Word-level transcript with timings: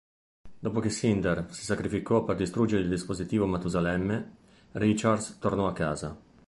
Dopo 0.57 0.79
che 0.79 0.89
Cinder 0.89 1.45
si 1.53 1.63
sacrificò 1.63 2.23
per 2.23 2.35
distruggere 2.35 2.81
il 2.81 2.89
Dispositivo 2.89 3.45
Matusalemme, 3.45 4.35
Richards 4.71 5.37
tornò 5.37 5.67
a 5.67 5.73
casa. 5.73 6.19